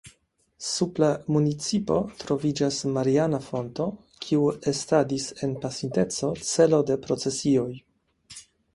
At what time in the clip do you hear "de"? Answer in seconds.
6.93-7.01